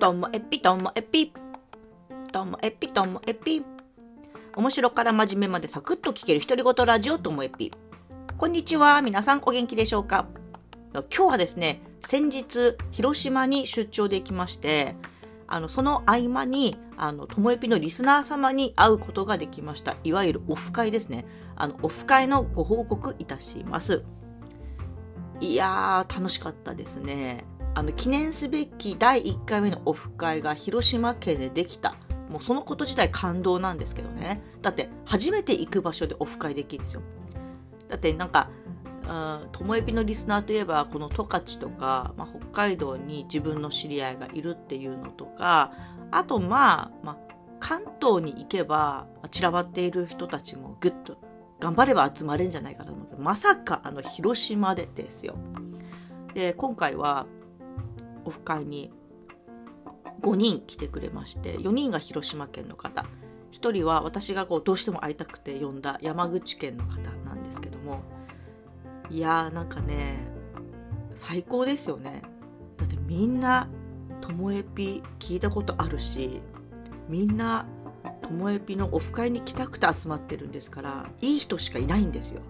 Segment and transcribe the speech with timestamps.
[0.00, 1.30] ともえぴともえぴ
[2.32, 3.62] ともえぴともえぴ
[4.56, 7.70] 面白から真面目までサクッと聞ける独り言ラジオともえぴ
[8.38, 10.26] こんにちは皆さんお元気でしょうか？
[10.94, 14.96] 今日はですね先日広島に出張で行きまして
[15.46, 19.98] あのその合間にあのともえぴのリスナー様に会うことができました。
[20.02, 21.26] いわゆるオフ会ですね。
[21.56, 24.02] あのオフ会のご報告いたします。
[25.42, 27.44] いやー楽しかったですね。
[27.74, 31.96] あの記念すべき第1回目のオフ会が広島県でできた。
[32.28, 34.40] もうそのこと自体感動なんですけどね。
[34.62, 37.02] だって初めて行く場所でオフ会できるんですよ。
[37.88, 38.50] だってなんか
[39.52, 45.72] ともえびのリスナーといえばこの十勝とか、まあ、北海道に自分の知り合いがいるっていうのとか
[46.12, 47.18] あとまあ、まあ、
[47.58, 51.16] 関東に行けば散らばっている人たちもぐっと
[51.58, 55.36] 頑張れば集まれるんじゃないかと思うけどまさかあの広島でですよ。
[56.34, 57.26] で今回は
[58.30, 58.92] オフ会に
[60.22, 63.04] 5人来てくれまして4人が広島県の方。
[63.50, 68.02] 1人は私がこうどうしても会いたくて呼んだ山口県の方なんですけども。
[69.10, 70.28] いやーなんかね
[71.16, 72.22] 最高ですよね。
[72.76, 73.68] だってみんな
[74.20, 76.40] ともえぴ聞いたことあるし
[77.08, 77.66] みんな
[78.22, 82.42] ともえぴのオフ会に来たくて集まってるんですからいい人しかいないんですよ。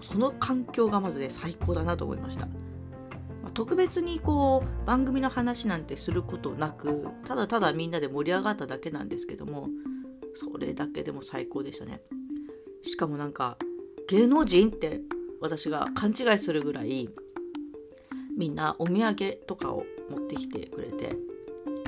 [0.00, 2.48] その環境がまずね最高だなと思いました。
[3.54, 9.68] 特別にこう番組の話なんてすることなくただただみんなで盛り上がっただけなんですけども
[10.34, 12.00] それだけでも最高でしたね。
[12.82, 13.58] しかもなんか
[14.08, 15.00] 芸能人って
[15.40, 17.08] 私が勘違いするぐらい
[18.36, 21.16] みんなお土産とかを持ってきてくれて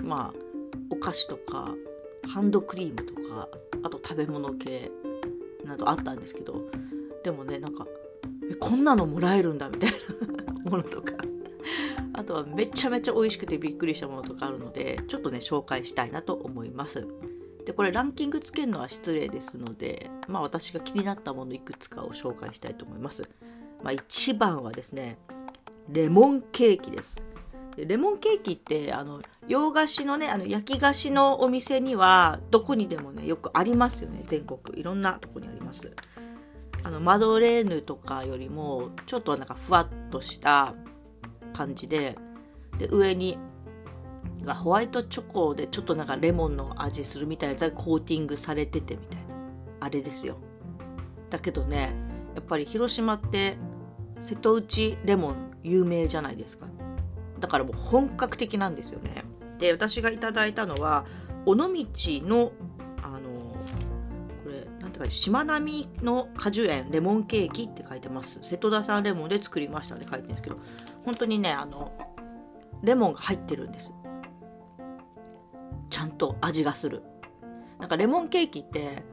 [0.02, 0.38] まあ
[0.90, 1.74] お菓子とか
[2.28, 3.48] ハンドクリームとか
[3.82, 4.90] あと食べ物系
[5.64, 6.62] などあったんですけど
[7.22, 7.86] でもねなんか
[8.50, 9.90] えこんなのもらえるんだみたい
[10.64, 11.13] な ものとか
[12.14, 17.06] あとはめちゃめちゃ美味しくてびっくりしたものとかあるのでちょっとね紹介したいなと思います。
[17.66, 23.26] でこれランキングつけるのは失礼ですのでまあ私が気になったものいくつかを紹介したいと思います、
[23.82, 25.18] まあ、1番はですね
[25.88, 27.20] レモンケーキです。
[27.76, 34.78] レモンケーキってあの洋菓子のねあの焼き菓子のお店にはどこにでもねよくありますよね全国。
[34.78, 35.92] いろんなとこにあります。
[36.84, 40.74] あのマドレーヌとかよりもちょっとなんかふわっとした
[41.54, 42.18] 感じで
[42.78, 43.38] で上に
[44.42, 49.34] がホワイトチョコでちょっとなんかレモンの味するみたいなやつがコーティングされててみたいな。
[49.80, 50.36] あれですよ。
[51.30, 51.94] だけどね
[52.34, 53.56] やっぱり広島って
[54.20, 56.66] 瀬戸内レモン有名じゃないですか。
[57.40, 59.24] だからもう本格的なんですよね。
[59.58, 61.04] で私がいただいたのは
[61.46, 62.52] 尾道の
[63.02, 63.54] あの
[64.42, 68.40] これなんて書いてしまなみの果樹園レモンケーキって書いてます。
[68.42, 70.56] 瀬戸田さんレモンで作りましたって書いてるんですけど
[71.04, 71.92] 本当にねあの
[72.82, 73.92] レモンが入ってるんです。
[75.90, 77.02] ちゃんと味がする。
[77.78, 79.04] なんかレモンケーキって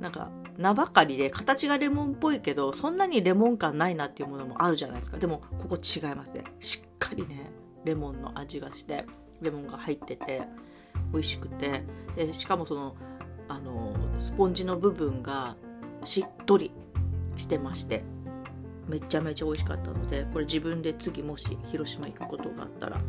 [0.00, 5.18] なんか名ばかりで形がレモンっぽいけどそんなにレモン感ないなっていうものもあるじゃないですか。
[5.18, 6.44] でもここ違いますね。
[6.60, 7.50] しっかりね
[7.84, 9.06] レモンの味がして
[9.40, 10.42] レモンが入ってて
[11.12, 11.84] 美味しくて。
[12.16, 12.96] でしかもその
[13.48, 15.54] あのスポンジの部分が
[16.04, 16.72] しっとり
[17.36, 18.02] してまして。
[18.88, 23.00] めちゃめちゃ美味しかったのでこれ自分で次もし広島行くことがあったら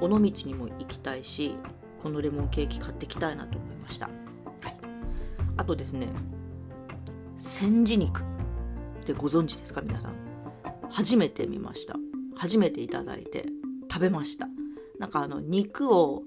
[0.00, 1.54] 尾道にも行きたいし
[2.02, 4.12] このレモンケーキ買ってきたいなと思いました、は
[4.68, 4.76] い、
[5.56, 6.08] あとですね
[7.38, 8.20] 千字肉。
[8.20, 10.12] ってご存知ですか皆さん？
[10.90, 11.96] 初めて見ました。
[12.36, 13.46] 初めていただいて
[13.90, 14.46] 食べました。
[14.98, 16.22] なんかあの肉を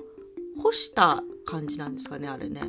[0.62, 2.62] 干した感じなんですかねあれね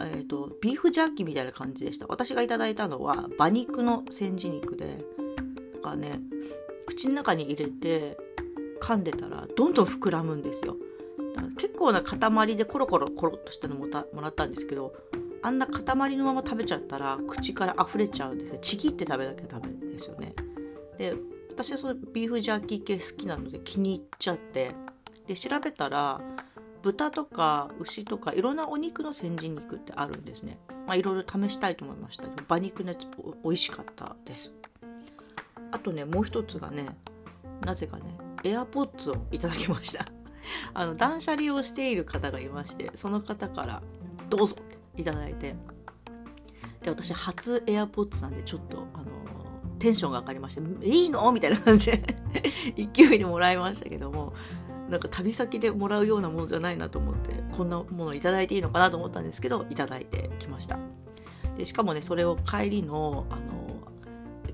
[0.00, 2.06] えーと、ビーフジャーキーみたいな感じでした。
[2.08, 5.04] 私がいただいたのは馬肉の煎じ肉で
[5.74, 6.20] なんかね
[6.86, 8.16] 口の中に入れて
[8.80, 10.76] 噛んでたらどんどん膨らむんですよ。
[11.34, 14.94] だから結構な塊でコロコロコロっとしたのもたもらったんですけど
[15.42, 18.58] あんな塊のまま食べちゃったら口から溢れちゃうんですよ。
[18.60, 20.34] ちぎって食べなきゃダメですよね。
[20.98, 21.14] で
[21.50, 24.74] 私はそのビーフジャーキー系好きなので気に入っちゃって。
[25.26, 26.20] で調べたら
[26.84, 30.58] 豚とか牛とかいろんなお肉の先人肉ってあるんですね。
[30.86, 32.24] まあ、いろいろ試したいと思いました。
[32.46, 33.06] 馬肉のやつ
[33.42, 34.54] 美味しかったです。
[35.72, 36.94] あとね、もう一つがね、
[37.62, 38.04] なぜかね、
[38.42, 40.04] AirPods をいただきました。
[40.74, 43.82] あの、断捨離をしている方がいまして、その方から
[44.28, 45.56] どうぞっていただいて、
[46.82, 49.06] で、私初 AirPods なんでちょっと、あの、
[49.78, 51.32] テンションが上がりまして、いいの？
[51.32, 52.02] みたいな感じで
[52.94, 54.34] 勢いでもらいましたけども、
[54.88, 60.78] なんか旅先でもらうようなものじゃないなと思ってこんなものいただいていいのかなと思ったんですけどいただいてきました
[61.56, 63.64] でしかもねそれを帰りのあの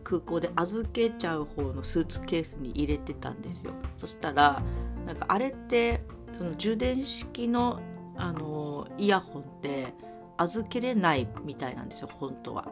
[0.02, 4.62] 空港で預けちゃう方のスーツケースに入れてたんですよそしたら
[5.06, 6.02] なんかあれって
[6.32, 7.80] その充電式の
[8.16, 9.94] あのイヤホンって
[10.36, 12.68] 預けれないみたいなんですよ本当は。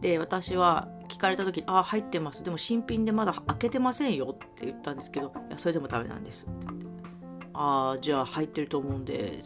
[0.00, 2.42] で私は聞かれた時「ああ入ってます。
[2.42, 6.48] でも新品でまだ開けてませんよ」って言ったんですけど「いやそれでもダメなんです」
[7.54, 9.42] ああじゃあ入ってると思うんで。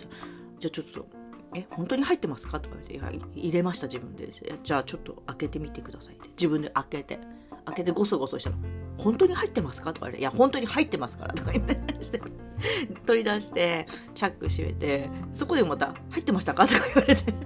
[0.59, 1.07] じゃあちょっと
[1.55, 4.31] 「え本当に入ってますか?」とか言って「いや入れました自分で」
[4.63, 6.29] じゃあちょっと開けてみてください」って。
[6.31, 7.19] 自分で開けて。
[7.67, 8.57] 開けてゴソゴソしたら
[8.97, 11.77] 「本当に入ってますか?」とか言われて「いや本当に入ってますから」とか言って。
[13.05, 15.11] 取り出してチャック閉めて。
[15.33, 17.46] そこでまた「入ってましたか?」とか言われて。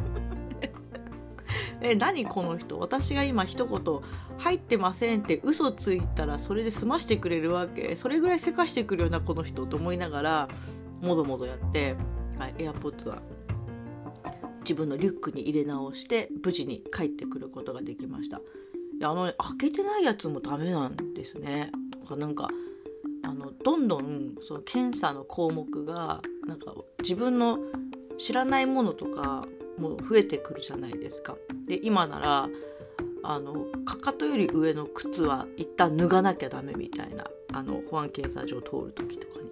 [1.83, 4.01] え何この人私が今一言
[4.39, 7.97] 「入ってません」って嘘ついたらそれで済ましてくれるわけ？
[7.97, 10.49] それぐらいせかしてくるようなこの人と思いながら
[11.01, 11.97] もぞもぞやって、
[12.39, 13.23] はい、AirPods は。
[14.61, 18.37] 自分のリュックに入れ直して無事に帰ってくることができました。
[18.37, 18.41] い
[19.01, 21.73] やあの、ね、開けてないやつもダメなんですね。
[22.17, 22.49] なんか
[23.25, 27.59] あのどんどんその検査の項目がなんか自分の
[28.19, 29.47] 知らないものとか
[29.81, 31.37] もう増えてくるじゃないですか。
[31.67, 32.49] で今なら
[33.23, 39.51] あのかかとより上の靴は一旦脱がなきゃダメみたいなあの保安検査場通る時とかに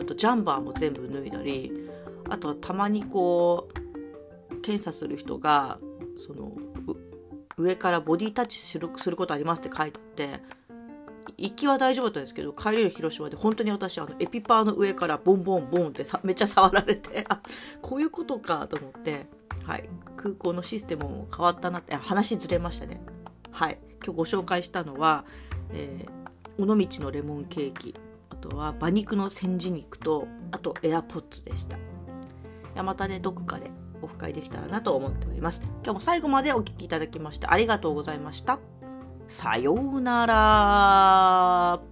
[0.00, 1.88] あとジャンバーも全部脱いだり
[2.30, 3.68] あとはたまにこ
[4.50, 5.78] う検査する人が
[6.16, 6.52] その
[7.58, 10.40] 上からボディタッチするすることありますって書いてあって
[11.38, 17.40] 行きは大丈夫だったんですけど帰れる広島で本当に私あのエピパーの上からボンボンボンってさめっちゃ触られてあ
[17.80, 19.26] こういうことかと思って、
[19.64, 23.00] はい、空港のシステムも変わったなって話ずれましたね。
[23.50, 25.24] はい今日ご紹介したのは、
[25.72, 27.94] えー、尾道のレモンケーキ
[28.30, 31.78] あとは馬肉の煎じ肉とあとエアポッツでした。
[32.74, 33.70] やまたねどこかで
[34.00, 35.60] オフ会できたらなと思っております。
[35.84, 38.58] 今日も最後までお聴きいただきましてありがとうございました。
[39.32, 41.91] さようなら。